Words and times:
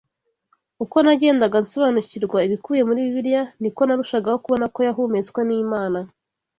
Uko 0.83 0.95
nagendaga 1.05 1.57
nsobanukirwa 1.63 2.37
ibikubiye 2.47 2.83
muri 2.89 2.99
Bibiliya, 3.07 3.43
ni 3.61 3.69
ko 3.75 3.81
narushagaho 3.87 4.37
kubona 4.43 4.65
ko 4.73 4.79
yahumetswe 4.87 5.39
n’Imana 5.47 5.99